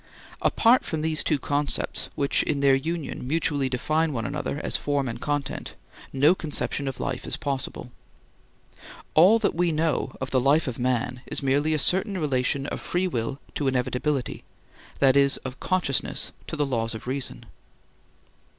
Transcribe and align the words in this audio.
Apart 0.41 0.83
from 0.83 1.01
these 1.01 1.23
two 1.23 1.37
concepts 1.37 2.09
which 2.15 2.41
in 2.41 2.61
their 2.61 2.73
union 2.73 3.27
mutually 3.27 3.69
define 3.69 4.11
one 4.13 4.25
another 4.25 4.59
as 4.63 4.75
form 4.75 5.07
and 5.07 5.21
content, 5.21 5.75
no 6.11 6.33
conception 6.33 6.87
of 6.87 6.99
life 6.99 7.27
is 7.27 7.37
possible. 7.37 7.91
All 9.13 9.37
that 9.37 9.53
we 9.53 9.71
know 9.71 10.15
of 10.19 10.31
the 10.31 10.39
life 10.39 10.65
of 10.67 10.79
man 10.79 11.21
is 11.27 11.43
merely 11.43 11.75
a 11.75 11.77
certain 11.77 12.17
relation 12.17 12.65
of 12.65 12.81
free 12.81 13.07
will 13.07 13.39
to 13.53 13.67
inevitability, 13.67 14.43
that 14.97 15.15
is, 15.15 15.37
of 15.45 15.59
consciousness 15.59 16.31
to 16.47 16.55
the 16.55 16.65
laws 16.65 16.95
of 16.95 17.05
reason. 17.05 17.45